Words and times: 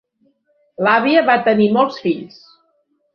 L'àvia 0.87 1.21
va 1.27 1.35
tenir 1.49 1.67
molts 1.75 1.99
fills. 2.07 2.41